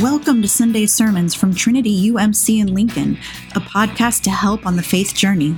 Welcome 0.00 0.42
to 0.42 0.48
Sunday 0.48 0.86
Sermons 0.86 1.32
from 1.32 1.54
Trinity 1.54 2.10
UMC 2.10 2.58
in 2.60 2.74
Lincoln, 2.74 3.16
a 3.54 3.60
podcast 3.60 4.22
to 4.24 4.30
help 4.30 4.66
on 4.66 4.74
the 4.74 4.82
faith 4.82 5.14
journey. 5.14 5.56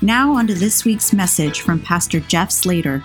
Now, 0.00 0.32
on 0.32 0.48
to 0.48 0.54
this 0.54 0.84
week's 0.84 1.12
message 1.12 1.60
from 1.60 1.78
Pastor 1.78 2.18
Jeff 2.18 2.50
Slater. 2.50 3.04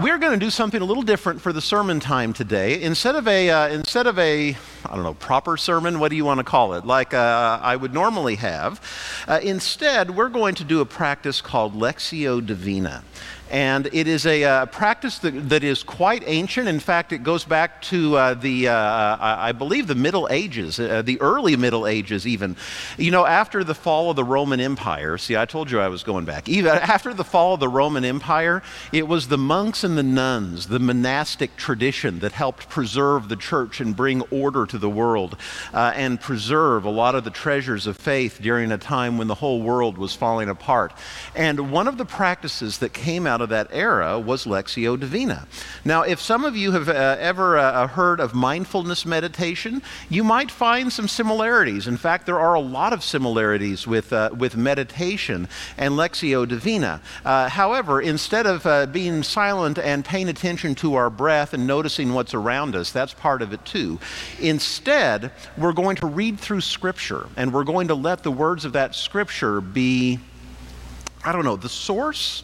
We're 0.00 0.16
going 0.16 0.32
to 0.32 0.42
do 0.42 0.48
something 0.48 0.80
a 0.80 0.86
little 0.86 1.02
different 1.02 1.42
for 1.42 1.52
the 1.52 1.60
sermon 1.60 2.00
time 2.00 2.32
today. 2.32 2.80
Instead 2.80 3.14
of 3.14 3.28
a, 3.28 3.50
uh, 3.50 3.68
instead 3.68 4.06
of 4.06 4.18
a, 4.18 4.56
I 4.86 4.94
don't 4.94 5.04
know, 5.04 5.12
proper 5.12 5.58
sermon, 5.58 6.00
what 6.00 6.08
do 6.08 6.16
you 6.16 6.24
want 6.24 6.38
to 6.38 6.44
call 6.44 6.72
it? 6.72 6.86
Like 6.86 7.12
uh, 7.12 7.60
I 7.62 7.76
would 7.76 7.92
normally 7.92 8.36
have. 8.36 8.80
Uh, 9.28 9.40
instead, 9.42 10.16
we're 10.16 10.30
going 10.30 10.54
to 10.54 10.64
do 10.64 10.80
a 10.80 10.86
practice 10.86 11.42
called 11.42 11.74
Lectio 11.74 12.44
Divina. 12.44 13.04
And 13.52 13.90
it 13.92 14.08
is 14.08 14.24
a 14.24 14.44
uh, 14.44 14.66
practice 14.66 15.18
that, 15.18 15.50
that 15.50 15.62
is 15.62 15.82
quite 15.82 16.24
ancient. 16.26 16.68
In 16.68 16.80
fact, 16.80 17.12
it 17.12 17.18
goes 17.18 17.44
back 17.44 17.82
to 17.82 18.16
uh, 18.16 18.32
the, 18.32 18.68
uh, 18.68 19.16
I 19.20 19.52
believe, 19.52 19.88
the 19.88 19.94
Middle 19.94 20.26
Ages, 20.30 20.80
uh, 20.80 21.02
the 21.02 21.20
early 21.20 21.54
Middle 21.56 21.86
Ages, 21.86 22.26
even. 22.26 22.56
You 22.96 23.10
know, 23.10 23.26
after 23.26 23.62
the 23.62 23.74
fall 23.74 24.08
of 24.08 24.16
the 24.16 24.24
Roman 24.24 24.58
Empire, 24.58 25.18
see, 25.18 25.36
I 25.36 25.44
told 25.44 25.70
you 25.70 25.80
I 25.80 25.88
was 25.88 26.02
going 26.02 26.24
back. 26.24 26.48
Even 26.48 26.70
after 26.76 27.12
the 27.12 27.24
fall 27.24 27.52
of 27.52 27.60
the 27.60 27.68
Roman 27.68 28.06
Empire, 28.06 28.62
it 28.90 29.06
was 29.06 29.28
the 29.28 29.36
monks 29.36 29.84
and 29.84 29.98
the 29.98 30.02
nuns, 30.02 30.68
the 30.68 30.78
monastic 30.78 31.54
tradition, 31.56 32.20
that 32.20 32.32
helped 32.32 32.70
preserve 32.70 33.28
the 33.28 33.36
church 33.36 33.82
and 33.82 33.94
bring 33.94 34.22
order 34.30 34.64
to 34.64 34.78
the 34.78 34.88
world 34.88 35.36
uh, 35.74 35.92
and 35.94 36.18
preserve 36.18 36.86
a 36.86 36.90
lot 36.90 37.14
of 37.14 37.24
the 37.24 37.30
treasures 37.30 37.86
of 37.86 37.98
faith 37.98 38.38
during 38.40 38.72
a 38.72 38.78
time 38.78 39.18
when 39.18 39.26
the 39.26 39.34
whole 39.34 39.60
world 39.60 39.98
was 39.98 40.14
falling 40.14 40.48
apart. 40.48 40.94
And 41.36 41.70
one 41.70 41.86
of 41.86 41.98
the 41.98 42.06
practices 42.06 42.78
that 42.78 42.94
came 42.94 43.26
out 43.26 43.41
of 43.42 43.50
that 43.50 43.68
era 43.72 44.18
was 44.18 44.44
Lectio 44.44 44.98
Divina. 44.98 45.46
Now, 45.84 46.02
if 46.02 46.20
some 46.20 46.44
of 46.44 46.56
you 46.56 46.72
have 46.72 46.88
uh, 46.88 47.16
ever 47.18 47.58
uh, 47.58 47.62
uh, 47.62 47.86
heard 47.88 48.20
of 48.20 48.34
mindfulness 48.34 49.04
meditation, 49.04 49.82
you 50.08 50.24
might 50.24 50.50
find 50.50 50.92
some 50.92 51.08
similarities. 51.08 51.86
In 51.86 51.96
fact, 51.96 52.26
there 52.26 52.38
are 52.38 52.54
a 52.54 52.60
lot 52.60 52.92
of 52.92 53.02
similarities 53.02 53.86
with, 53.86 54.12
uh, 54.12 54.30
with 54.36 54.56
meditation 54.56 55.48
and 55.76 55.94
Lectio 55.94 56.46
Divina. 56.46 57.00
Uh, 57.24 57.48
however, 57.48 58.00
instead 58.00 58.46
of 58.46 58.64
uh, 58.66 58.86
being 58.86 59.22
silent 59.22 59.78
and 59.78 60.04
paying 60.04 60.28
attention 60.28 60.74
to 60.76 60.94
our 60.94 61.10
breath 61.10 61.54
and 61.54 61.66
noticing 61.66 62.14
what's 62.14 62.34
around 62.34 62.74
us, 62.74 62.92
that's 62.92 63.14
part 63.14 63.42
of 63.42 63.52
it 63.52 63.64
too. 63.64 63.98
Instead, 64.40 65.32
we're 65.58 65.72
going 65.72 65.96
to 65.96 66.06
read 66.06 66.38
through 66.38 66.60
Scripture 66.60 67.26
and 67.36 67.52
we're 67.52 67.64
going 67.64 67.88
to 67.88 67.94
let 67.94 68.22
the 68.22 68.32
words 68.32 68.64
of 68.64 68.72
that 68.72 68.94
Scripture 68.94 69.60
be 69.60 70.18
I 71.24 71.32
don't 71.32 71.44
know, 71.44 71.56
the 71.56 71.68
source 71.68 72.42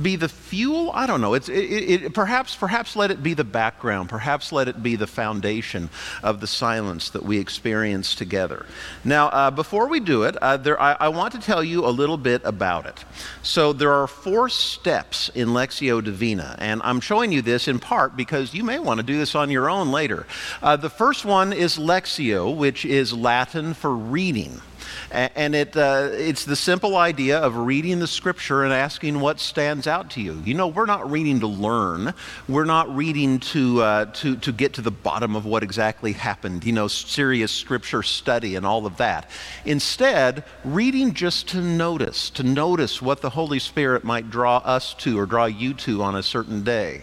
be 0.00 0.16
the 0.16 0.28
fuel? 0.28 0.90
I 0.94 1.06
don't 1.06 1.20
know. 1.20 1.34
It's, 1.34 1.48
it, 1.48 1.54
it, 1.54 2.14
perhaps, 2.14 2.54
perhaps 2.54 2.96
let 2.96 3.10
it 3.10 3.22
be 3.22 3.34
the 3.34 3.44
background. 3.44 4.08
Perhaps 4.08 4.52
let 4.52 4.68
it 4.68 4.82
be 4.82 4.96
the 4.96 5.06
foundation 5.06 5.90
of 6.22 6.40
the 6.40 6.46
silence 6.46 7.10
that 7.10 7.22
we 7.22 7.38
experience 7.38 8.14
together. 8.14 8.66
Now, 9.04 9.28
uh, 9.28 9.50
before 9.50 9.88
we 9.88 10.00
do 10.00 10.24
it, 10.24 10.36
uh, 10.36 10.56
there, 10.56 10.80
I, 10.80 10.96
I, 11.00 11.08
want 11.08 11.32
to 11.32 11.40
tell 11.40 11.62
you 11.64 11.84
a 11.84 11.88
little 11.88 12.16
bit 12.16 12.42
about 12.44 12.86
it. 12.86 13.04
So, 13.42 13.72
there 13.72 13.92
are 13.92 14.06
four 14.06 14.48
steps 14.48 15.30
in 15.34 15.48
Lectio 15.48 16.02
Divina, 16.02 16.56
and 16.58 16.80
I'm 16.84 17.00
showing 17.00 17.32
you 17.32 17.42
this 17.42 17.68
in 17.68 17.78
part 17.78 18.16
because 18.16 18.54
you 18.54 18.64
may 18.64 18.78
want 18.78 18.98
to 18.98 19.06
do 19.06 19.16
this 19.18 19.34
on 19.34 19.50
your 19.50 19.70
own 19.70 19.90
later. 19.90 20.26
Uh, 20.62 20.76
the 20.76 20.90
first 20.90 21.24
one 21.24 21.52
is 21.52 21.78
Lectio, 21.78 22.54
which 22.54 22.84
is 22.84 23.12
Latin 23.12 23.74
for 23.74 23.94
reading. 23.94 24.60
And 25.10 25.54
it, 25.54 25.76
uh, 25.76 26.08
it's 26.12 26.44
the 26.44 26.56
simple 26.56 26.96
idea 26.96 27.38
of 27.38 27.56
reading 27.56 27.98
the 27.98 28.06
scripture 28.06 28.64
and 28.64 28.72
asking 28.72 29.20
what 29.20 29.40
stands 29.40 29.86
out 29.86 30.10
to 30.12 30.20
you. 30.20 30.42
You 30.44 30.54
know, 30.54 30.68
we're 30.68 30.86
not 30.86 31.10
reading 31.10 31.40
to 31.40 31.46
learn, 31.46 32.14
we're 32.48 32.64
not 32.64 32.94
reading 32.94 33.40
to, 33.40 33.82
uh, 33.82 34.04
to, 34.06 34.36
to 34.36 34.52
get 34.52 34.74
to 34.74 34.82
the 34.82 34.90
bottom 34.90 35.36
of 35.36 35.44
what 35.44 35.62
exactly 35.62 36.12
happened, 36.12 36.64
you 36.64 36.72
know, 36.72 36.88
serious 36.88 37.52
scripture 37.52 38.02
study 38.02 38.56
and 38.56 38.66
all 38.66 38.86
of 38.86 38.96
that. 38.98 39.30
Instead, 39.64 40.44
reading 40.64 41.14
just 41.14 41.48
to 41.48 41.60
notice, 41.60 42.30
to 42.30 42.42
notice 42.42 43.00
what 43.00 43.20
the 43.20 43.30
Holy 43.30 43.58
Spirit 43.58 44.04
might 44.04 44.30
draw 44.30 44.58
us 44.58 44.94
to 44.94 45.18
or 45.18 45.26
draw 45.26 45.46
you 45.46 45.74
to 45.74 46.02
on 46.02 46.16
a 46.16 46.22
certain 46.22 46.62
day. 46.62 47.02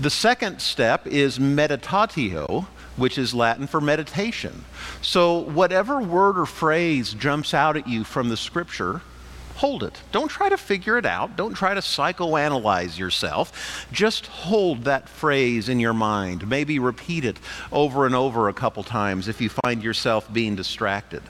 The 0.00 0.08
second 0.08 0.62
step 0.62 1.06
is 1.06 1.38
meditatio, 1.38 2.64
which 2.96 3.18
is 3.18 3.34
Latin 3.34 3.66
for 3.66 3.82
meditation. 3.82 4.64
So, 5.02 5.40
whatever 5.40 6.00
word 6.00 6.38
or 6.38 6.46
phrase 6.46 7.12
jumps 7.12 7.52
out 7.52 7.76
at 7.76 7.86
you 7.86 8.04
from 8.04 8.30
the 8.30 8.36
scripture, 8.38 9.02
hold 9.56 9.82
it. 9.82 10.00
Don't 10.10 10.28
try 10.28 10.48
to 10.48 10.56
figure 10.56 10.96
it 10.96 11.04
out. 11.04 11.36
Don't 11.36 11.52
try 11.52 11.74
to 11.74 11.82
psychoanalyze 11.82 12.98
yourself. 12.98 13.86
Just 13.92 14.26
hold 14.28 14.84
that 14.84 15.06
phrase 15.06 15.68
in 15.68 15.78
your 15.78 15.92
mind. 15.92 16.48
Maybe 16.48 16.78
repeat 16.78 17.26
it 17.26 17.36
over 17.70 18.06
and 18.06 18.14
over 18.14 18.48
a 18.48 18.54
couple 18.54 18.82
times 18.82 19.28
if 19.28 19.38
you 19.38 19.50
find 19.50 19.84
yourself 19.84 20.32
being 20.32 20.56
distracted. 20.56 21.22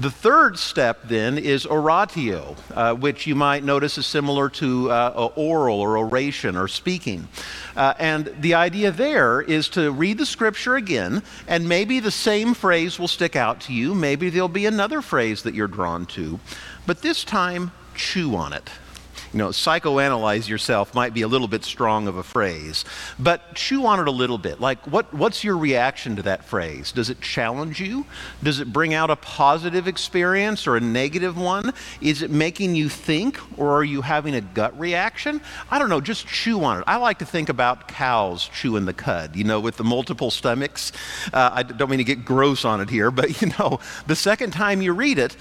The 0.00 0.10
third 0.10 0.58
step 0.58 1.00
then 1.04 1.36
is 1.36 1.66
oratio, 1.66 2.56
uh, 2.74 2.94
which 2.94 3.26
you 3.26 3.34
might 3.34 3.62
notice 3.64 3.98
is 3.98 4.06
similar 4.06 4.48
to 4.48 4.90
uh, 4.90 5.30
oral 5.36 5.78
or 5.78 5.98
oration 5.98 6.56
or 6.56 6.68
speaking. 6.68 7.28
Uh, 7.76 7.92
and 7.98 8.34
the 8.40 8.54
idea 8.54 8.92
there 8.92 9.42
is 9.42 9.68
to 9.70 9.92
read 9.92 10.16
the 10.16 10.24
scripture 10.24 10.76
again, 10.76 11.22
and 11.46 11.68
maybe 11.68 12.00
the 12.00 12.10
same 12.10 12.54
phrase 12.54 12.98
will 12.98 13.08
stick 13.08 13.36
out 13.36 13.60
to 13.60 13.74
you. 13.74 13.94
Maybe 13.94 14.30
there'll 14.30 14.48
be 14.48 14.64
another 14.64 15.02
phrase 15.02 15.42
that 15.42 15.52
you're 15.52 15.68
drawn 15.68 16.06
to. 16.06 16.40
But 16.86 17.02
this 17.02 17.22
time, 17.22 17.70
chew 17.94 18.34
on 18.36 18.54
it 18.54 18.70
you 19.32 19.38
know, 19.38 19.48
psychoanalyze 19.48 20.48
yourself 20.48 20.94
might 20.94 21.14
be 21.14 21.22
a 21.22 21.28
little 21.28 21.46
bit 21.46 21.64
strong 21.64 22.08
of 22.08 22.16
a 22.16 22.22
phrase, 22.22 22.84
but 23.18 23.54
chew 23.54 23.86
on 23.86 24.00
it 24.00 24.08
a 24.08 24.10
little 24.10 24.38
bit. 24.38 24.60
Like, 24.60 24.84
what, 24.86 25.12
what's 25.14 25.44
your 25.44 25.56
reaction 25.56 26.16
to 26.16 26.22
that 26.22 26.44
phrase? 26.44 26.90
Does 26.92 27.10
it 27.10 27.20
challenge 27.20 27.80
you? 27.80 28.06
Does 28.42 28.58
it 28.58 28.72
bring 28.72 28.92
out 28.92 29.10
a 29.10 29.16
positive 29.16 29.86
experience 29.86 30.66
or 30.66 30.76
a 30.76 30.80
negative 30.80 31.38
one? 31.38 31.72
Is 32.00 32.22
it 32.22 32.30
making 32.30 32.74
you 32.74 32.88
think, 32.88 33.38
or 33.58 33.76
are 33.76 33.84
you 33.84 34.02
having 34.02 34.34
a 34.34 34.40
gut 34.40 34.78
reaction? 34.78 35.40
I 35.70 35.78
don't 35.78 35.88
know, 35.88 36.00
just 36.00 36.26
chew 36.26 36.64
on 36.64 36.78
it. 36.78 36.84
I 36.86 36.96
like 36.96 37.18
to 37.20 37.26
think 37.26 37.48
about 37.48 37.86
cows 37.88 38.48
chewing 38.52 38.84
the 38.84 38.92
cud, 38.92 39.36
you 39.36 39.44
know, 39.44 39.60
with 39.60 39.76
the 39.76 39.84
multiple 39.84 40.30
stomachs. 40.30 40.92
Uh, 41.32 41.50
I 41.52 41.62
don't 41.62 41.88
mean 41.88 41.98
to 41.98 42.04
get 42.04 42.24
gross 42.24 42.64
on 42.64 42.80
it 42.80 42.90
here, 42.90 43.10
but, 43.10 43.40
you 43.42 43.52
know, 43.58 43.78
the 44.06 44.16
second 44.16 44.52
time 44.52 44.82
you 44.82 44.92
read 44.92 45.18
it, 45.18 45.36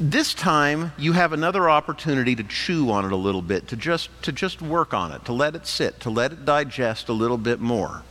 this 0.00 0.32
time 0.32 0.92
you 0.96 1.12
have 1.12 1.32
another 1.32 1.68
opportunity 1.68 2.36
to 2.36 2.44
chew 2.44 2.90
on 2.90 3.04
it 3.04 3.12
a 3.12 3.16
little 3.16 3.42
bit, 3.42 3.68
to 3.68 3.76
just, 3.76 4.10
to 4.22 4.32
just 4.32 4.62
work 4.62 4.94
on 4.94 5.12
it, 5.12 5.24
to 5.24 5.32
let 5.32 5.56
it 5.56 5.66
sit, 5.66 6.00
to 6.00 6.10
let 6.10 6.32
it 6.32 6.44
digest 6.44 7.08
a 7.08 7.12
little 7.12 7.38
bit 7.38 7.60
more. 7.60 8.02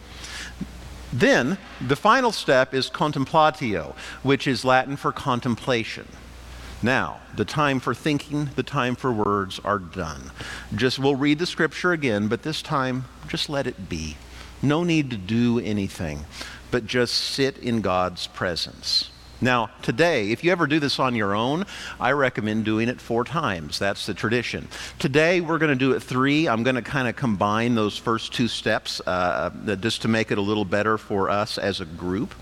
Then 1.14 1.58
the 1.80 1.96
final 1.96 2.32
step 2.32 2.74
is 2.74 2.90
contemplatio, 2.90 3.96
which 4.24 4.48
is 4.48 4.66
Latin 4.66 4.98
for 4.98 5.12
contemplation. 5.12 6.08
Now, 6.84 7.22
the 7.36 7.46
time 7.46 7.80
for 7.80 7.96
thinking, 7.96 8.50
the 8.56 8.64
time 8.64 8.96
for 8.96 9.12
words 9.12 9.60
are 9.64 9.80
done. 9.80 10.32
Just 10.76 11.00
we'll 11.00 11.16
read 11.16 11.40
the 11.40 11.46
scripture 11.46 11.92
again, 11.92 12.28
but 12.28 12.44
this 12.44 12.62
time 12.62 13.06
just 13.28 13.50
let 13.50 13.66
it 13.66 13.90
be. 13.90 14.18
No 14.62 14.84
need 14.84 15.10
to 15.12 15.18
do 15.18 15.60
anything, 15.60 16.26
but 16.70 16.86
just 16.86 17.14
sit 17.14 17.58
in 17.58 17.82
God's 17.82 18.28
presence. 18.28 19.10
Now, 19.40 19.70
today, 19.84 20.32
if 20.32 20.44
you 20.44 20.52
ever 20.52 20.66
do 20.66 20.80
this 20.80 21.00
on 21.00 21.16
your 21.16 21.36
own, 21.36 21.66
I 22.00 22.12
recommend 22.12 22.66
doing 22.66 22.90
it 22.90 23.00
four 23.00 23.24
times. 23.24 23.78
That's 23.78 24.08
the 24.08 24.16
tradition. 24.16 24.68
Today, 24.98 25.42
we're 25.42 25.60
going 25.60 25.72
to 25.72 25.76
do 25.76 25.92
it 25.92 26.02
three. 26.02 26.48
I'm 26.48 26.64
going 26.64 26.76
to 26.76 26.82
kind 26.82 27.08
of 27.08 27.16
combine 27.16 27.76
those 27.76 27.98
first 27.98 28.34
two 28.34 28.48
steps 28.48 29.00
uh, 29.06 29.52
just 29.80 30.02
to 30.02 30.08
make 30.08 30.32
it 30.32 30.40
a 30.40 30.42
little 30.42 30.66
better 30.66 30.98
for 30.98 31.30
us 31.30 31.60
as 31.60 31.82
a 31.82 31.86
group. 31.86 32.34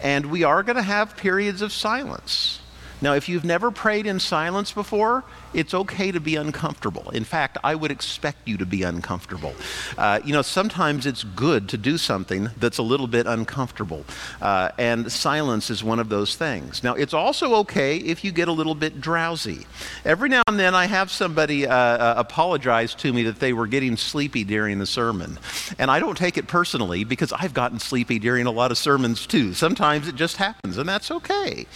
And 0.00 0.26
we 0.26 0.44
are 0.44 0.62
going 0.62 0.76
to 0.76 0.82
have 0.82 1.16
periods 1.16 1.60
of 1.60 1.72
silence. 1.72 2.60
Now, 3.00 3.14
if 3.14 3.28
you've 3.28 3.44
never 3.44 3.70
prayed 3.70 4.06
in 4.06 4.20
silence 4.20 4.72
before, 4.72 5.24
it's 5.54 5.74
okay 5.74 6.12
to 6.12 6.20
be 6.20 6.36
uncomfortable. 6.36 7.10
In 7.10 7.24
fact, 7.24 7.58
I 7.64 7.74
would 7.74 7.90
expect 7.90 8.46
you 8.46 8.56
to 8.58 8.66
be 8.66 8.82
uncomfortable. 8.82 9.54
Uh, 9.96 10.20
you 10.24 10.32
know, 10.32 10.42
sometimes 10.42 11.06
it's 11.06 11.24
good 11.24 11.68
to 11.70 11.76
do 11.76 11.98
something 11.98 12.50
that's 12.58 12.78
a 12.78 12.82
little 12.82 13.06
bit 13.06 13.26
uncomfortable, 13.26 14.04
uh, 14.40 14.70
and 14.78 15.10
silence 15.10 15.70
is 15.70 15.82
one 15.82 15.98
of 15.98 16.08
those 16.08 16.36
things. 16.36 16.82
Now, 16.82 16.94
it's 16.94 17.14
also 17.14 17.54
okay 17.56 17.96
if 17.96 18.24
you 18.24 18.32
get 18.32 18.48
a 18.48 18.52
little 18.52 18.74
bit 18.74 19.00
drowsy. 19.00 19.66
Every 20.04 20.28
now 20.28 20.42
and 20.46 20.58
then, 20.58 20.74
I 20.74 20.86
have 20.86 21.10
somebody 21.10 21.66
uh, 21.66 21.74
uh 21.74 22.14
apologize 22.16 22.94
to 22.96 23.12
me 23.12 23.22
that 23.24 23.40
they 23.40 23.52
were 23.52 23.66
getting 23.66 23.96
sleepy 23.96 24.44
during 24.44 24.78
the 24.78 24.86
sermon, 24.86 25.38
and 25.78 25.90
I 25.90 26.00
don't 26.00 26.16
take 26.16 26.36
it 26.36 26.46
personally 26.46 27.04
because 27.04 27.32
I've 27.32 27.54
gotten 27.54 27.78
sleepy 27.78 28.18
during 28.18 28.46
a 28.46 28.50
lot 28.50 28.70
of 28.70 28.78
sermons 28.78 29.26
too. 29.26 29.54
Sometimes 29.54 30.08
it 30.08 30.14
just 30.14 30.36
happens, 30.36 30.78
and 30.78 30.88
that's 30.88 31.10
okay. 31.10 31.66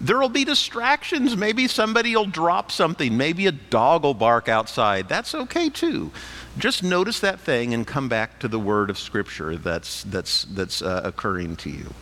There 0.00 0.18
will 0.18 0.28
be 0.28 0.44
distractions. 0.44 1.36
Maybe 1.36 1.68
somebody 1.68 2.14
will 2.16 2.26
drop 2.26 2.72
something 2.72 3.16
Maybe 3.20 3.46
a 3.46 3.52
dog 3.52 4.04
will 4.04 4.14
bark 4.14 4.48
outside. 4.48 5.06
That's 5.06 5.34
okay 5.34 5.68
too. 5.68 6.10
Just 6.56 6.82
notice 6.82 7.20
that 7.20 7.38
thing 7.38 7.74
and 7.74 7.86
come 7.86 8.08
back 8.08 8.38
to 8.38 8.48
the 8.48 8.58
word 8.58 8.88
of 8.88 8.98
Scripture 8.98 9.56
that's, 9.56 10.04
that's, 10.04 10.44
that's 10.44 10.80
uh, 10.80 11.02
occurring 11.04 11.56
to 11.56 11.68
you. 11.68 11.92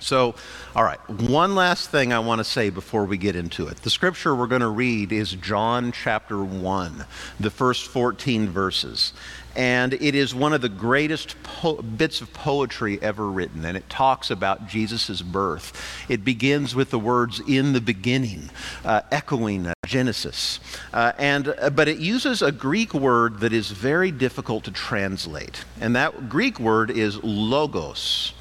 So, 0.00 0.34
all 0.74 0.82
right, 0.82 0.98
one 1.08 1.54
last 1.54 1.90
thing 1.90 2.12
I 2.12 2.18
want 2.18 2.40
to 2.40 2.44
say 2.44 2.70
before 2.70 3.04
we 3.04 3.16
get 3.16 3.36
into 3.36 3.68
it. 3.68 3.76
The 3.78 3.88
scripture 3.88 4.34
we're 4.34 4.48
going 4.48 4.62
to 4.62 4.68
read 4.68 5.12
is 5.12 5.32
John 5.32 5.92
chapter 5.92 6.42
1, 6.42 7.06
the 7.38 7.50
first 7.50 7.86
14 7.86 8.48
verses. 8.48 9.12
And 9.56 9.94
it 9.94 10.14
is 10.14 10.34
one 10.34 10.52
of 10.52 10.60
the 10.60 10.68
greatest 10.68 11.42
po- 11.42 11.82
bits 11.82 12.20
of 12.20 12.32
poetry 12.32 12.98
ever 13.02 13.26
written, 13.26 13.64
and 13.64 13.76
it 13.76 13.88
talks 13.88 14.30
about 14.30 14.68
Jesus' 14.68 15.22
birth. 15.22 15.72
It 16.08 16.24
begins 16.24 16.74
with 16.74 16.90
the 16.90 16.98
words, 16.98 17.40
in 17.40 17.72
the 17.72 17.80
beginning, 17.80 18.50
uh, 18.84 19.00
echoing 19.10 19.66
uh, 19.66 19.72
Genesis. 19.86 20.60
Uh, 20.92 21.12
and, 21.18 21.48
uh, 21.48 21.70
but 21.70 21.88
it 21.88 21.98
uses 21.98 22.42
a 22.42 22.52
Greek 22.52 22.92
word 22.94 23.40
that 23.40 23.52
is 23.52 23.70
very 23.70 24.10
difficult 24.10 24.64
to 24.64 24.70
translate, 24.70 25.64
and 25.80 25.96
that 25.96 26.28
Greek 26.28 26.60
word 26.60 26.90
is 26.90 27.22
logos 27.24 28.34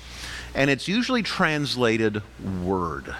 and 0.56 0.69
it's 0.69 0.88
usually 0.88 1.21
translated 1.21 2.23
word. 2.63 3.13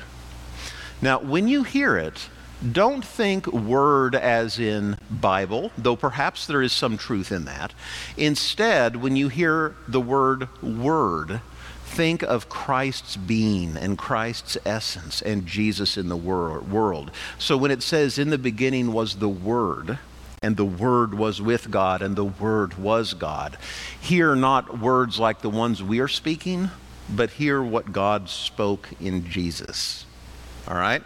Now, 1.02 1.20
when 1.20 1.48
you 1.48 1.64
hear 1.64 1.98
it, 1.98 2.30
don't 2.72 3.06
think 3.06 3.48
word 3.48 4.16
as 4.16 4.60
in 4.60 4.98
Bible, 5.10 5.72
though 5.78 5.96
perhaps 5.96 6.48
there 6.48 6.62
is 6.62 6.72
some 6.72 6.98
truth 6.98 7.32
in 7.32 7.46
that. 7.46 7.74
Instead, 8.18 8.96
when 8.98 9.16
you 9.16 9.28
hear 9.28 9.76
the 9.88 10.02
word 10.02 10.48
word, 10.62 11.42
think 11.84 12.24
of 12.24 12.50
Christ's 12.50 13.16
being 13.16 13.78
and 13.78 13.98
Christ's 13.98 14.58
essence 14.66 15.22
and 15.22 15.46
Jesus 15.46 15.98
in 15.98 16.10
the 16.10 16.18
wor- 16.18 16.60
world. 16.60 17.12
So 17.38 17.56
when 17.58 17.72
it 17.72 17.84
says, 17.84 18.18
in 18.18 18.30
the 18.30 18.38
beginning 18.38 18.92
was 18.92 19.16
the 19.16 19.30
Word, 19.30 19.98
and 20.42 20.58
the 20.58 20.66
Word 20.66 21.14
was 21.14 21.42
with 21.42 21.72
God, 21.72 22.02
and 22.02 22.16
the 22.16 22.26
Word 22.26 22.78
was 22.78 23.14
God, 23.14 23.58
hear 24.00 24.36
not 24.36 24.80
words 24.80 25.20
like 25.20 25.42
the 25.42 25.50
ones 25.50 25.82
we 25.82 26.00
are 26.00 26.08
speaking 26.08 26.70
but 27.10 27.32
hear 27.32 27.62
what 27.62 27.92
God 27.92 28.30
spoke 28.30 28.90
in 29.00 29.30
Jesus. 29.30 30.06
All 30.68 30.76
right? 30.76 31.04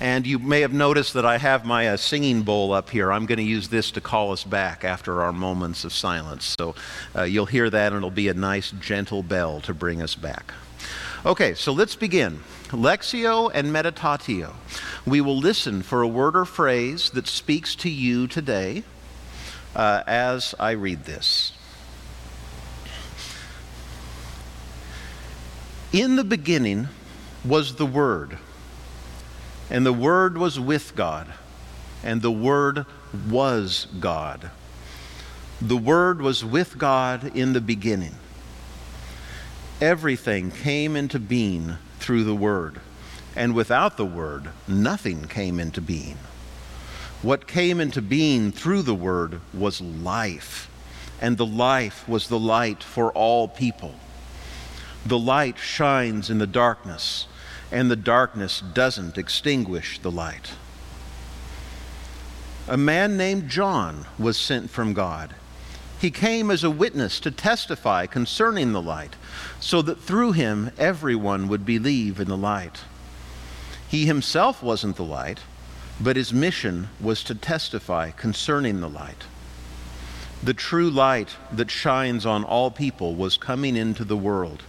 And 0.00 0.26
you 0.26 0.38
may 0.38 0.60
have 0.60 0.72
noticed 0.72 1.14
that 1.14 1.24
I 1.24 1.38
have 1.38 1.64
my 1.64 1.88
uh, 1.88 1.96
singing 1.96 2.42
bowl 2.42 2.72
up 2.72 2.90
here. 2.90 3.10
I'm 3.10 3.24
going 3.24 3.38
to 3.38 3.44
use 3.44 3.68
this 3.68 3.90
to 3.92 4.00
call 4.00 4.32
us 4.32 4.44
back 4.44 4.84
after 4.84 5.22
our 5.22 5.32
moments 5.32 5.84
of 5.84 5.92
silence. 5.92 6.54
So 6.58 6.74
uh, 7.14 7.22
you'll 7.22 7.46
hear 7.46 7.70
that, 7.70 7.92
and 7.92 7.96
it'll 7.96 8.10
be 8.10 8.28
a 8.28 8.34
nice, 8.34 8.72
gentle 8.72 9.22
bell 9.22 9.60
to 9.62 9.72
bring 9.72 10.02
us 10.02 10.14
back. 10.14 10.52
Okay, 11.24 11.54
so 11.54 11.72
let's 11.72 11.96
begin. 11.96 12.40
Lectio 12.68 13.50
and 13.54 13.68
meditatio. 13.68 14.52
We 15.06 15.20
will 15.20 15.38
listen 15.38 15.82
for 15.82 16.02
a 16.02 16.08
word 16.08 16.36
or 16.36 16.44
phrase 16.44 17.10
that 17.10 17.26
speaks 17.26 17.74
to 17.76 17.88
you 17.88 18.26
today 18.26 18.84
uh, 19.74 20.02
as 20.06 20.54
I 20.60 20.72
read 20.72 21.04
this. 21.04 21.52
In 25.92 26.16
the 26.16 26.24
beginning 26.24 26.88
was 27.44 27.76
the 27.76 27.86
Word, 27.86 28.38
and 29.70 29.84
the 29.84 29.92
Word 29.92 30.38
was 30.38 30.60
with 30.60 30.94
God, 30.94 31.32
and 32.04 32.22
the 32.22 32.30
Word 32.30 32.86
was 33.28 33.86
God. 33.98 34.50
The 35.60 35.76
Word 35.76 36.20
was 36.20 36.44
with 36.44 36.78
God 36.78 37.36
in 37.36 37.52
the 37.52 37.60
beginning. 37.60 38.14
Everything 39.80 40.50
came 40.50 40.96
into 40.96 41.18
being 41.18 41.76
through 41.98 42.24
the 42.24 42.34
Word, 42.34 42.80
and 43.34 43.54
without 43.54 43.96
the 43.96 44.06
Word, 44.06 44.50
nothing 44.68 45.24
came 45.24 45.58
into 45.58 45.80
being. 45.80 46.18
What 47.22 47.46
came 47.46 47.80
into 47.80 48.00
being 48.00 48.52
through 48.52 48.82
the 48.82 48.94
Word 48.94 49.40
was 49.52 49.80
life, 49.80 50.70
and 51.20 51.36
the 51.36 51.46
life 51.46 52.08
was 52.08 52.28
the 52.28 52.38
light 52.38 52.82
for 52.82 53.10
all 53.12 53.48
people. 53.48 53.96
The 55.04 55.18
light 55.18 55.58
shines 55.58 56.30
in 56.30 56.38
the 56.38 56.46
darkness, 56.46 57.26
and 57.70 57.90
the 57.90 57.96
darkness 57.96 58.62
doesn't 58.74 59.18
extinguish 59.18 59.98
the 59.98 60.10
light. 60.10 60.52
A 62.68 62.76
man 62.76 63.16
named 63.16 63.48
John 63.48 64.06
was 64.18 64.36
sent 64.36 64.70
from 64.70 64.92
God. 64.92 65.34
He 66.00 66.10
came 66.10 66.50
as 66.50 66.62
a 66.62 66.70
witness 66.70 67.20
to 67.20 67.30
testify 67.30 68.06
concerning 68.06 68.72
the 68.72 68.82
light, 68.82 69.16
so 69.60 69.82
that 69.82 70.00
through 70.00 70.32
him 70.32 70.70
everyone 70.76 71.48
would 71.48 71.64
believe 71.64 72.20
in 72.20 72.28
the 72.28 72.36
light. 72.36 72.82
He 73.88 74.06
himself 74.06 74.62
wasn't 74.62 74.96
the 74.96 75.04
light, 75.04 75.40
but 76.00 76.16
his 76.16 76.32
mission 76.32 76.88
was 77.00 77.22
to 77.24 77.34
testify 77.34 78.10
concerning 78.10 78.80
the 78.80 78.88
light. 78.88 79.24
The 80.42 80.54
true 80.54 80.90
light 80.90 81.36
that 81.50 81.70
shines 81.70 82.26
on 82.26 82.44
all 82.44 82.70
people 82.70 83.14
was 83.14 83.36
coming 83.36 83.76
into 83.76 84.04
the 84.04 84.16
world. 84.16 84.64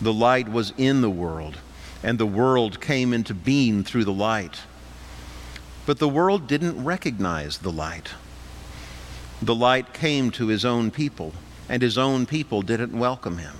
The 0.00 0.12
light 0.12 0.48
was 0.48 0.72
in 0.76 1.02
the 1.02 1.10
world, 1.10 1.58
and 2.02 2.18
the 2.18 2.26
world 2.26 2.80
came 2.80 3.12
into 3.12 3.34
being 3.34 3.82
through 3.82 4.04
the 4.04 4.12
light. 4.12 4.60
But 5.86 5.98
the 5.98 6.08
world 6.08 6.46
didn't 6.46 6.84
recognize 6.84 7.58
the 7.58 7.72
light. 7.72 8.10
The 9.42 9.54
light 9.54 9.92
came 9.92 10.30
to 10.32 10.48
his 10.48 10.64
own 10.64 10.90
people, 10.90 11.32
and 11.68 11.82
his 11.82 11.98
own 11.98 12.26
people 12.26 12.62
didn't 12.62 12.98
welcome 12.98 13.38
him. 13.38 13.56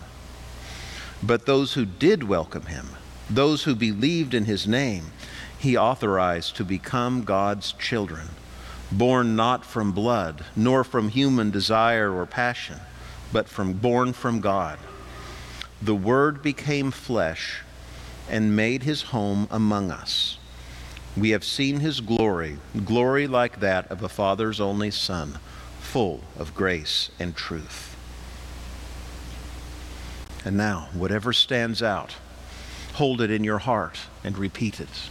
But 1.23 1.47
those 1.47 1.75
who 1.75 1.85
did 1.85 2.25
welcome 2.25 2.67
him, 2.67 2.91
those 3.29 3.65
who 3.65 3.75
believed 3.75 4.35
in 4.35 4.45
his 4.45 4.67
name, 4.67 5.07
he 5.59 5.77
authorized 5.77 6.57
to 6.57 6.65
become 6.65 7.25
God's 7.25 7.73
children, 7.73 8.29
born 8.93 9.35
not 9.35 9.65
from 9.65 9.93
blood, 9.93 10.45
nor 10.55 10.85
from 10.85 11.09
human 11.09 11.51
desire 11.51 12.13
or 12.13 12.27
passion, 12.27 12.79
but 13.33 13.49
from 13.49 13.73
born 13.73 14.13
from 14.13 14.41
God. 14.41 14.79
The 15.83 15.95
Word 15.95 16.43
became 16.43 16.91
flesh 16.91 17.63
and 18.29 18.57
made 18.57 18.83
his 18.83 19.03
home 19.03 19.49
among 19.51 19.91
us. 19.91 20.39
We 21.17 21.31
have 21.31 21.45
seen 21.45 21.81
his 21.81 22.01
glory, 22.01 22.59
glory 22.85 23.27
like 23.27 23.61
that 23.61 23.91
of 23.91 24.03
a 24.03 24.09
Father's 24.09 24.61
only 24.61 24.91
Son, 24.91 25.39
full 25.81 26.21
of 26.39 26.55
grace 26.55 27.11
and 27.19 27.35
truth. 27.35 27.97
And 30.45 30.57
now, 30.57 30.89
whatever 30.93 31.33
stands 31.33 31.83
out, 31.83 32.17
hold 32.95 33.21
it 33.21 33.31
in 33.31 33.45
your 33.45 33.59
heart 33.59 33.99
and 34.23 34.39
repeat 34.39 34.81
it. 34.81 35.11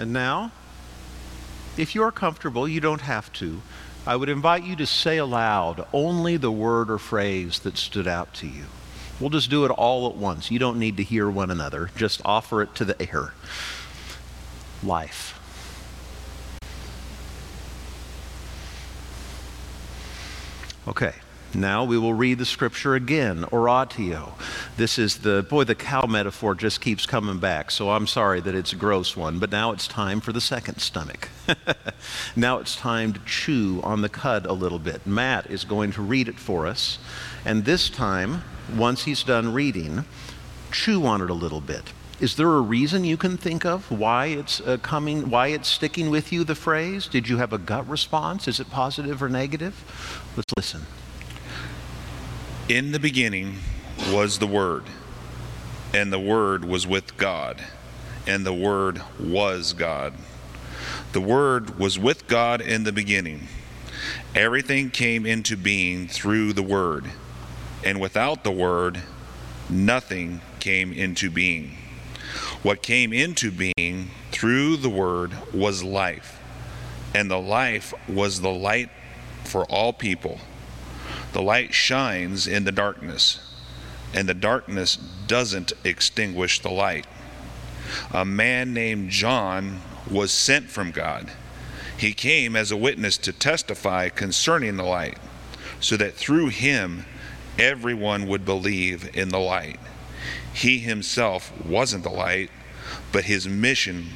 And 0.00 0.14
now, 0.14 0.50
if 1.76 1.94
you 1.94 2.02
are 2.02 2.10
comfortable, 2.10 2.66
you 2.66 2.80
don't 2.80 3.02
have 3.02 3.30
to. 3.34 3.60
I 4.06 4.16
would 4.16 4.30
invite 4.30 4.64
you 4.64 4.74
to 4.76 4.86
say 4.86 5.18
aloud 5.18 5.86
only 5.92 6.38
the 6.38 6.50
word 6.50 6.90
or 6.90 6.96
phrase 6.96 7.58
that 7.58 7.76
stood 7.76 8.08
out 8.08 8.32
to 8.36 8.46
you. 8.46 8.64
We'll 9.20 9.28
just 9.28 9.50
do 9.50 9.66
it 9.66 9.70
all 9.70 10.08
at 10.08 10.16
once. 10.16 10.50
You 10.50 10.58
don't 10.58 10.78
need 10.78 10.96
to 10.96 11.02
hear 11.02 11.28
one 11.28 11.50
another, 11.50 11.90
just 11.96 12.22
offer 12.24 12.62
it 12.62 12.74
to 12.76 12.86
the 12.86 12.96
air. 13.12 13.34
Life. 14.82 15.38
Okay. 20.88 21.12
Now 21.54 21.82
we 21.82 21.98
will 21.98 22.14
read 22.14 22.38
the 22.38 22.46
scripture 22.46 22.94
again, 22.94 23.44
oratio. 23.52 24.34
This 24.76 25.00
is 25.00 25.18
the, 25.18 25.42
boy, 25.42 25.64
the 25.64 25.74
cow 25.74 26.06
metaphor 26.06 26.54
just 26.54 26.80
keeps 26.80 27.06
coming 27.06 27.38
back, 27.38 27.72
so 27.72 27.90
I'm 27.90 28.06
sorry 28.06 28.40
that 28.40 28.54
it's 28.54 28.72
a 28.72 28.76
gross 28.76 29.16
one, 29.16 29.40
but 29.40 29.50
now 29.50 29.72
it's 29.72 29.88
time 29.88 30.20
for 30.20 30.32
the 30.32 30.40
second 30.40 30.78
stomach. 30.78 31.28
now 32.36 32.58
it's 32.58 32.76
time 32.76 33.12
to 33.14 33.20
chew 33.26 33.80
on 33.82 34.00
the 34.02 34.08
cud 34.08 34.46
a 34.46 34.52
little 34.52 34.78
bit. 34.78 35.04
Matt 35.04 35.50
is 35.50 35.64
going 35.64 35.90
to 35.92 36.02
read 36.02 36.28
it 36.28 36.38
for 36.38 36.68
us, 36.68 36.98
and 37.44 37.64
this 37.64 37.90
time, 37.90 38.44
once 38.76 39.04
he's 39.04 39.24
done 39.24 39.52
reading, 39.52 40.04
chew 40.70 41.04
on 41.04 41.20
it 41.20 41.30
a 41.30 41.34
little 41.34 41.60
bit. 41.60 41.92
Is 42.20 42.36
there 42.36 42.52
a 42.52 42.60
reason 42.60 43.02
you 43.02 43.16
can 43.16 43.36
think 43.36 43.64
of 43.64 43.90
why 43.90 44.26
it's 44.26 44.60
uh, 44.60 44.76
coming, 44.82 45.30
why 45.30 45.48
it's 45.48 45.68
sticking 45.68 46.10
with 46.10 46.32
you, 46.32 46.44
the 46.44 46.54
phrase? 46.54 47.08
Did 47.08 47.28
you 47.28 47.38
have 47.38 47.52
a 47.52 47.58
gut 47.58 47.88
response? 47.88 48.46
Is 48.46 48.60
it 48.60 48.70
positive 48.70 49.20
or 49.20 49.28
negative? 49.28 49.74
Let's 50.36 50.52
listen. 50.56 50.82
In 52.70 52.92
the 52.92 53.00
beginning 53.00 53.58
was 54.12 54.38
the 54.38 54.46
Word, 54.46 54.84
and 55.92 56.12
the 56.12 56.20
Word 56.20 56.64
was 56.64 56.86
with 56.86 57.16
God, 57.16 57.60
and 58.28 58.46
the 58.46 58.54
Word 58.54 59.02
was 59.18 59.72
God. 59.72 60.14
The 61.10 61.20
Word 61.20 61.80
was 61.80 61.98
with 61.98 62.28
God 62.28 62.60
in 62.60 62.84
the 62.84 62.92
beginning. 62.92 63.48
Everything 64.36 64.88
came 64.88 65.26
into 65.26 65.56
being 65.56 66.06
through 66.06 66.52
the 66.52 66.62
Word, 66.62 67.06
and 67.84 68.00
without 68.00 68.44
the 68.44 68.52
Word, 68.52 69.02
nothing 69.68 70.40
came 70.60 70.92
into 70.92 71.28
being. 71.28 71.76
What 72.62 72.82
came 72.82 73.12
into 73.12 73.50
being 73.50 74.10
through 74.30 74.76
the 74.76 74.88
Word 74.88 75.32
was 75.52 75.82
life, 75.82 76.40
and 77.16 77.28
the 77.28 77.40
life 77.40 77.92
was 78.08 78.40
the 78.40 78.54
light 78.54 78.90
for 79.42 79.64
all 79.64 79.92
people. 79.92 80.38
The 81.32 81.42
light 81.42 81.72
shines 81.72 82.46
in 82.46 82.64
the 82.64 82.72
darkness, 82.72 83.38
and 84.12 84.28
the 84.28 84.34
darkness 84.34 84.96
doesn't 84.96 85.72
extinguish 85.84 86.60
the 86.60 86.70
light. 86.70 87.06
A 88.12 88.24
man 88.24 88.74
named 88.74 89.10
John 89.10 89.80
was 90.10 90.32
sent 90.32 90.70
from 90.70 90.90
God. 90.90 91.30
He 91.96 92.12
came 92.12 92.56
as 92.56 92.70
a 92.70 92.76
witness 92.76 93.16
to 93.18 93.32
testify 93.32 94.08
concerning 94.08 94.76
the 94.76 94.84
light, 94.84 95.18
so 95.80 95.96
that 95.96 96.14
through 96.14 96.48
him 96.48 97.04
everyone 97.58 98.26
would 98.26 98.44
believe 98.44 99.16
in 99.16 99.28
the 99.28 99.38
light. 99.38 99.78
He 100.52 100.78
himself 100.78 101.52
wasn't 101.64 102.04
the 102.04 102.10
light, 102.10 102.50
but 103.12 103.24
his 103.24 103.46
mission 103.46 104.08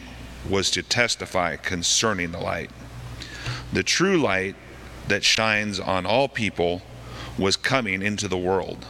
was 0.49 0.71
to 0.73 0.83
testify 0.83 1.57
concerning 1.57 2.33
the 2.33 2.41
light. 2.41 2.71
The 3.73 3.83
true 3.83 4.19
light 4.19 4.57
that 5.09 5.25
shines 5.25 5.79
on 5.79 6.07
all 6.07 6.29
people 6.29 6.83
was 7.39 7.57
coming 7.57 8.03
into 8.03 8.29
the 8.29 8.39
world. 8.39 8.87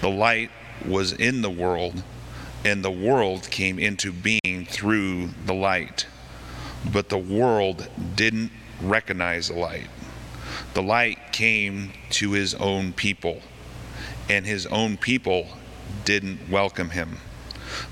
The 0.00 0.10
light 0.10 0.50
was 0.86 1.12
in 1.12 1.42
the 1.42 1.50
world, 1.50 2.02
and 2.64 2.84
the 2.84 2.90
world 2.90 3.48
came 3.50 3.78
into 3.78 4.12
being 4.12 4.66
through 4.66 5.28
the 5.46 5.54
light. 5.54 6.06
But 6.90 7.08
the 7.08 7.18
world 7.18 7.88
didn't 8.14 8.50
recognize 8.82 9.48
the 9.48 9.54
light. 9.54 9.88
The 10.74 10.82
light 10.82 11.32
came 11.32 11.92
to 12.10 12.32
his 12.32 12.54
own 12.54 12.92
people, 12.92 13.40
and 14.28 14.44
his 14.44 14.66
own 14.66 14.96
people 14.96 15.48
didn't 16.04 16.50
welcome 16.50 16.90
him. 16.90 17.18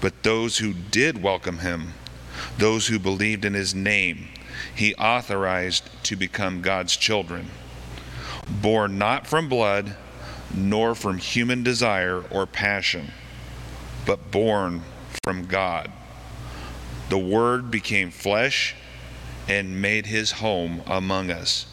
But 0.00 0.22
those 0.22 0.58
who 0.58 0.74
did 0.74 1.22
welcome 1.22 1.58
him, 1.58 1.94
those 2.58 2.88
who 2.88 2.98
believed 2.98 3.44
in 3.44 3.54
his 3.54 3.74
name, 3.74 4.28
he 4.74 4.94
authorized 4.96 5.88
to 6.04 6.16
become 6.16 6.60
God's 6.60 6.96
children 6.96 7.48
born 8.60 8.98
not 8.98 9.26
from 9.26 9.48
blood, 9.48 9.96
nor 10.54 10.94
from 10.94 11.18
human 11.18 11.62
desire 11.62 12.22
or 12.30 12.46
passion, 12.46 13.10
but 14.04 14.30
born 14.30 14.82
from 15.24 15.46
God. 15.46 15.90
The 17.08 17.18
Word 17.18 17.70
became 17.70 18.10
flesh 18.10 18.74
and 19.48 19.80
made 19.80 20.06
his 20.06 20.32
home 20.32 20.82
among 20.86 21.30
us. 21.30 21.66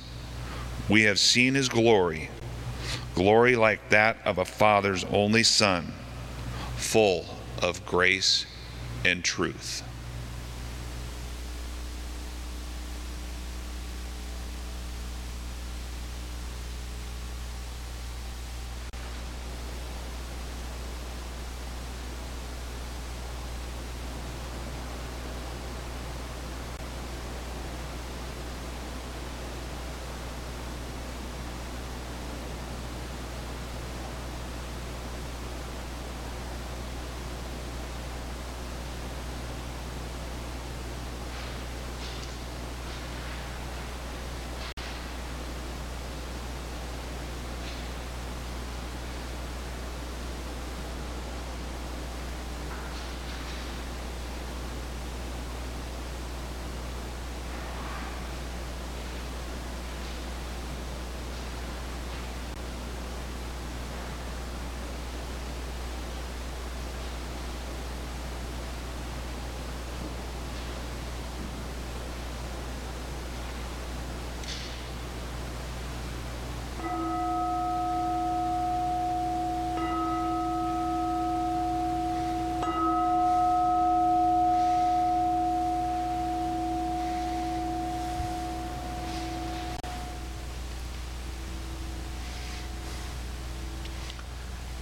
We 0.88 1.03
have 1.03 1.19
seen 1.19 1.55
his 1.55 1.69
glory, 1.69 2.29
glory 3.15 3.55
like 3.55 3.89
that 3.89 4.17
of 4.25 4.38
a 4.38 4.45
Father's 4.45 5.03
only 5.05 5.43
Son, 5.43 5.93
full 6.77 7.25
of 7.62 7.86
grace 7.86 8.45
and 9.05 9.24
truth. 9.24 9.83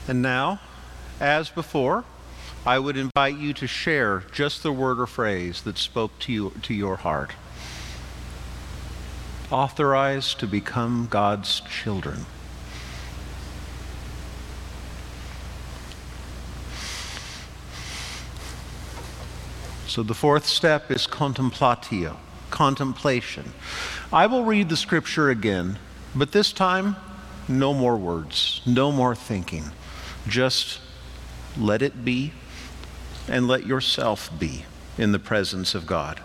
And 0.08 0.22
now, 0.22 0.60
as 1.20 1.50
before, 1.50 2.06
I 2.66 2.80
would 2.80 2.98
invite 2.98 3.38
you 3.38 3.54
to 3.54 3.68
share 3.68 4.24
just 4.32 4.64
the 4.64 4.72
word 4.72 5.00
or 5.00 5.08
phrase 5.08 5.62
that 5.64 5.78
spoke 5.78 6.18
to 6.20 6.32
you 6.32 6.54
to 6.64 6.74
your 6.74 6.98
heart. 6.98 7.32
Authorized 9.52 10.40
to 10.40 10.48
become 10.48 11.08
God's 11.10 11.62
children. 11.62 12.26
So 19.88 20.04
the 20.04 20.14
fourth 20.14 20.46
step 20.46 20.92
is 20.92 21.08
contemplatio, 21.08 22.18
contemplation. 22.50 23.52
I 24.14 24.28
will 24.28 24.44
read 24.44 24.70
the 24.70 24.78
scripture 24.78 25.30
again, 25.30 25.80
but 26.14 26.34
this 26.34 26.52
time, 26.52 26.98
no 27.48 27.74
more 27.74 27.98
words, 27.98 28.62
no 28.66 28.92
more 28.92 29.16
thinking. 29.16 29.72
Just 30.28 30.80
let 31.58 31.82
it 31.82 32.04
be 32.04 32.34
and 33.28 33.48
let 33.48 33.66
yourself 33.66 34.30
be 34.38 34.66
in 34.98 35.12
the 35.12 35.20
presence 35.20 35.74
of 35.76 35.86
God. 35.86 36.22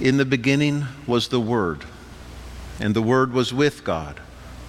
In 0.00 0.18
the 0.18 0.24
beginning 0.24 0.84
was 1.06 1.28
the 1.28 1.40
Word, 1.40 1.84
and 2.78 2.94
the 2.94 3.02
Word 3.02 3.32
was 3.32 3.54
with 3.54 3.82
God, 3.82 4.20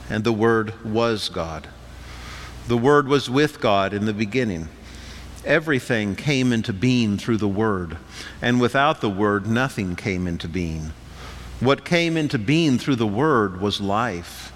and 0.09 0.23
the 0.23 0.31
Word 0.31 0.85
was 0.85 1.27
God. 1.27 1.67
The 2.67 2.77
Word 2.77 3.07
was 3.07 3.29
with 3.29 3.59
God 3.59 3.93
in 3.93 4.05
the 4.05 4.13
beginning. 4.13 4.69
Everything 5.43 6.15
came 6.15 6.53
into 6.53 6.71
being 6.71 7.17
through 7.17 7.37
the 7.37 7.47
Word, 7.47 7.97
and 8.41 8.61
without 8.61 9.01
the 9.01 9.09
Word, 9.09 9.47
nothing 9.47 9.95
came 9.97 10.27
into 10.27 10.47
being. 10.47 10.93
What 11.59 11.83
came 11.83 12.15
into 12.15 12.37
being 12.37 12.77
through 12.77 12.97
the 12.97 13.07
Word 13.07 13.59
was 13.59 13.81
life 13.81 14.53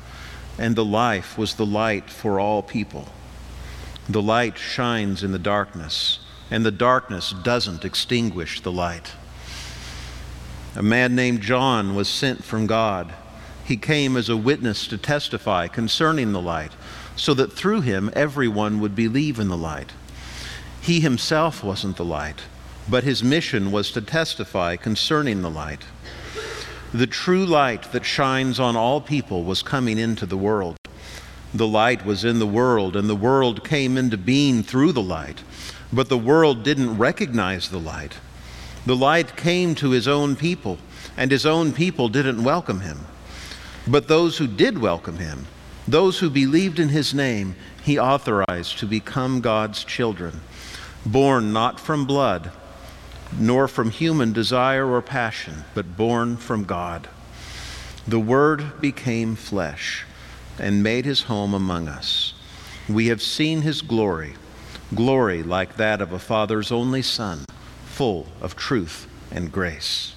and 0.61 0.75
the 0.75 0.85
life 0.85 1.39
was 1.39 1.55
the 1.55 1.65
light 1.65 2.07
for 2.07 2.39
all 2.39 2.61
people. 2.61 3.07
The 4.07 4.21
light 4.21 4.59
shines 4.59 5.23
in 5.23 5.31
the 5.31 5.39
darkness, 5.39 6.19
and 6.51 6.63
the 6.63 6.69
darkness 6.69 7.33
doesn't 7.43 7.83
extinguish 7.83 8.61
the 8.61 8.71
light. 8.71 9.13
A 10.75 10.83
man 10.83 11.15
named 11.15 11.41
John 11.41 11.95
was 11.95 12.07
sent 12.07 12.43
from 12.43 12.67
God. 12.67 13.11
He 13.65 13.75
came 13.75 14.15
as 14.15 14.29
a 14.29 14.37
witness 14.37 14.85
to 14.87 14.99
testify 14.99 15.67
concerning 15.67 16.31
the 16.31 16.41
light, 16.41 16.73
so 17.15 17.33
that 17.33 17.53
through 17.53 17.81
him 17.81 18.11
everyone 18.13 18.79
would 18.81 18.95
believe 18.95 19.39
in 19.39 19.47
the 19.47 19.57
light. 19.57 19.93
He 20.79 20.99
himself 20.99 21.63
wasn't 21.63 21.97
the 21.97 22.05
light, 22.05 22.41
but 22.87 23.03
his 23.03 23.23
mission 23.23 23.71
was 23.71 23.89
to 23.93 24.01
testify 24.01 24.75
concerning 24.75 25.41
the 25.41 25.49
light. 25.49 25.85
The 26.93 27.07
true 27.07 27.45
light 27.45 27.93
that 27.93 28.03
shines 28.03 28.59
on 28.59 28.75
all 28.75 28.99
people 28.99 29.45
was 29.45 29.63
coming 29.63 29.97
into 29.97 30.25
the 30.25 30.35
world. 30.35 30.75
The 31.53 31.67
light 31.67 32.05
was 32.05 32.25
in 32.25 32.39
the 32.39 32.47
world, 32.47 32.97
and 32.97 33.07
the 33.07 33.15
world 33.15 33.63
came 33.63 33.97
into 33.97 34.17
being 34.17 34.61
through 34.61 34.91
the 34.91 35.01
light, 35.01 35.41
but 35.93 36.09
the 36.09 36.17
world 36.17 36.63
didn't 36.63 36.97
recognize 36.97 37.69
the 37.69 37.79
light. 37.79 38.15
The 38.85 38.95
light 38.95 39.37
came 39.37 39.73
to 39.75 39.91
his 39.91 40.05
own 40.05 40.35
people, 40.35 40.79
and 41.15 41.31
his 41.31 41.45
own 41.45 41.71
people 41.71 42.09
didn't 42.09 42.43
welcome 42.43 42.81
him. 42.81 43.05
But 43.87 44.09
those 44.09 44.37
who 44.37 44.47
did 44.47 44.77
welcome 44.77 45.17
him, 45.17 45.47
those 45.87 46.19
who 46.19 46.29
believed 46.29 46.77
in 46.77 46.89
his 46.89 47.13
name, 47.13 47.55
he 47.83 47.97
authorized 47.97 48.79
to 48.79 48.85
become 48.85 49.39
God's 49.39 49.85
children, 49.85 50.41
born 51.05 51.53
not 51.53 51.79
from 51.79 52.05
blood, 52.05 52.51
nor 53.39 53.67
from 53.67 53.91
human 53.91 54.33
desire 54.33 54.85
or 54.85 55.01
passion, 55.01 55.63
but 55.73 55.97
born 55.97 56.37
from 56.37 56.63
God. 56.63 57.07
The 58.07 58.19
Word 58.19 58.81
became 58.81 59.35
flesh 59.35 60.05
and 60.59 60.83
made 60.83 61.05
his 61.05 61.23
home 61.23 61.53
among 61.53 61.87
us. 61.87 62.33
We 62.89 63.07
have 63.07 63.21
seen 63.21 63.61
his 63.61 63.81
glory, 63.81 64.33
glory 64.93 65.43
like 65.43 65.77
that 65.77 66.01
of 66.01 66.11
a 66.11 66.19
Father's 66.19 66.71
only 66.71 67.01
Son, 67.01 67.45
full 67.85 68.27
of 68.41 68.55
truth 68.55 69.07
and 69.31 69.51
grace. 69.51 70.13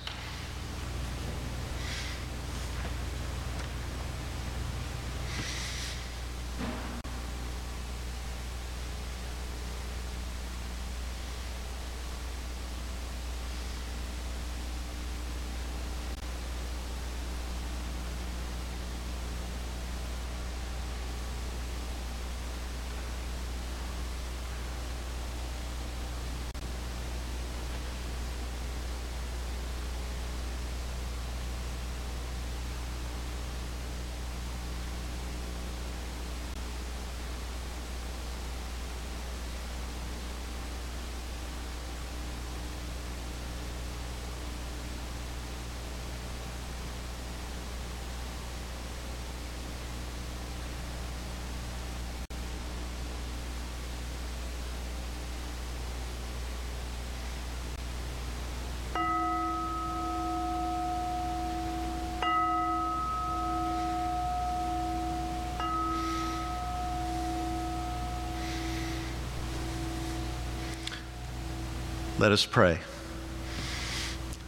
Let 72.16 72.30
us 72.30 72.46
pray. 72.46 72.78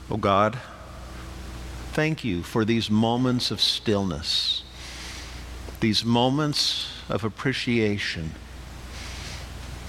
Oh 0.09 0.19
God, 0.19 0.57
thank 1.95 2.23
you 2.23 2.45
for 2.45 2.65
these 2.65 2.89
moments 2.89 3.51
of 3.51 3.61
stillness, 3.61 4.63
these 5.81 6.05
moments 6.05 6.89
of 7.09 7.25
appreciation, 7.25 8.37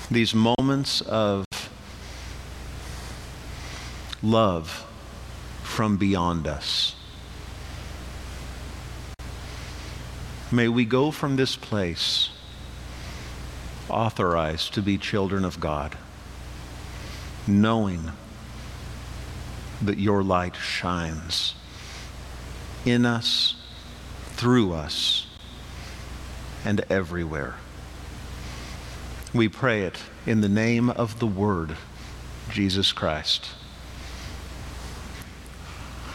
these 0.10 0.34
moments 0.34 1.02
of 1.02 1.46
love 4.24 4.88
from 5.62 5.98
beyond 5.98 6.48
us. 6.48 6.96
May 10.52 10.68
we 10.68 10.84
go 10.84 11.12
from 11.12 11.36
this 11.36 11.56
place 11.56 12.30
authorized 13.88 14.74
to 14.74 14.82
be 14.82 14.98
children 14.98 15.46
of 15.46 15.60
God 15.60 15.96
knowing 17.48 18.12
that 19.82 19.98
your 19.98 20.24
light 20.24 20.56
shines 20.56 21.54
in 22.86 23.06
us, 23.06 23.56
through 24.34 24.74
us, 24.74 25.28
and 26.66 26.84
everywhere. 26.90 27.56
We 29.34 29.50
pray 29.50 29.84
it 29.84 30.00
in 30.26 30.42
the 30.42 30.50
name 30.50 30.90
of 30.90 31.20
the 31.20 31.28
Word, 31.28 31.76
Jesus 32.52 32.92
Christ. 32.92 33.50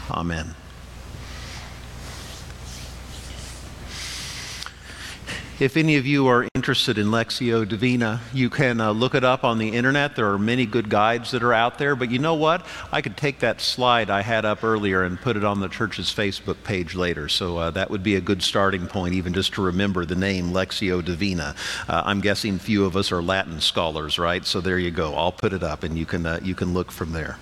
Amen. 0.09 0.55
If 5.59 5.77
any 5.77 5.97
of 5.97 6.07
you 6.07 6.25
are 6.27 6.47
interested 6.55 6.97
in 6.97 7.07
Lectio 7.07 7.67
Divina, 7.67 8.21
you 8.33 8.49
can 8.49 8.81
uh, 8.81 8.91
look 8.91 9.13
it 9.13 9.23
up 9.23 9.43
on 9.43 9.59
the 9.59 9.69
internet. 9.69 10.15
There 10.15 10.31
are 10.31 10.39
many 10.39 10.65
good 10.65 10.89
guides 10.89 11.29
that 11.29 11.43
are 11.43 11.53
out 11.53 11.77
there. 11.77 11.95
But 11.95 12.09
you 12.09 12.17
know 12.17 12.33
what? 12.33 12.65
I 12.91 13.01
could 13.01 13.15
take 13.15 13.39
that 13.39 13.61
slide 13.61 14.09
I 14.09 14.21
had 14.21 14.45
up 14.45 14.63
earlier 14.63 15.03
and 15.03 15.21
put 15.21 15.37
it 15.37 15.43
on 15.43 15.59
the 15.59 15.67
church's 15.67 16.07
Facebook 16.07 16.63
page 16.63 16.95
later. 16.95 17.29
So 17.29 17.57
uh, 17.57 17.71
that 17.71 17.91
would 17.91 18.01
be 18.01 18.15
a 18.15 18.21
good 18.21 18.41
starting 18.41 18.87
point, 18.87 19.13
even 19.13 19.31
just 19.31 19.53
to 19.53 19.61
remember 19.61 20.05
the 20.05 20.15
name 20.15 20.51
Lectio 20.51 21.05
Divina. 21.05 21.55
Uh, 21.87 22.01
I'm 22.03 22.19
guessing 22.19 22.57
few 22.57 22.83
of 22.85 22.97
us 22.97 23.11
are 23.11 23.21
Latin 23.21 23.61
scholars, 23.61 24.17
right? 24.17 24.43
So 24.45 24.59
there 24.59 24.79
you 24.79 24.89
go. 24.89 25.13
I'll 25.13 25.31
put 25.31 25.53
it 25.53 25.61
up 25.61 25.83
and 25.83 25.99
you 25.99 26.07
can, 26.07 26.25
uh, 26.25 26.39
you 26.41 26.55
can 26.55 26.73
look 26.73 26.91
from 26.91 27.11
there. 27.11 27.37